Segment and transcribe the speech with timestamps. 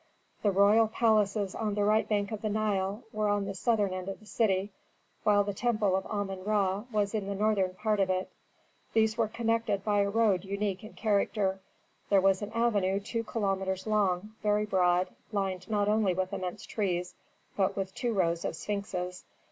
[0.41, 4.09] The royal palaces on the right bank of the Nile were on the southern end
[4.09, 4.71] of the city,
[5.23, 8.31] while the temple of Amon Ra was in the northern part of it.
[8.93, 11.59] These were connected by a road unique in character.
[12.09, 17.13] This was an avenue two kilometres long, very broad, lined not only with immense trees,
[17.55, 19.23] but with two rows of sphinxes.